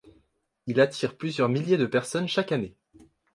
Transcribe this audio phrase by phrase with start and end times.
[0.65, 2.75] Il attire plusieurs milliers de personnes chaque année.